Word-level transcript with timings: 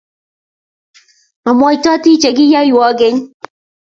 Amwaitooti 1.49 2.11
che 2.21 2.29
kiyaiywa 2.37 2.87
keny, 2.99 3.17